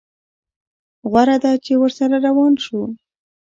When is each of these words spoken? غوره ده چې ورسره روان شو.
غوره 1.09 1.37
ده 1.43 1.51
چې 1.65 1.73
ورسره 1.81 2.15
روان 2.27 2.53
شو. 2.63 2.81